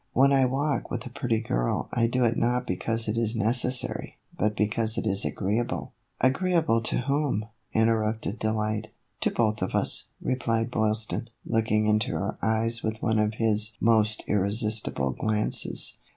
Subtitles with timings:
[0.13, 4.17] When I walk with a pretty girl I do it not because it is necessary,
[4.35, 5.93] but because it is agreeable.""
[6.29, 7.45] Agreeable to whom?"
[7.81, 8.87] interrupted Delight."
[9.21, 14.23] To both of us," replied Boylston, looking into her eyes with one of his most
[14.27, 15.97] irresistible glances.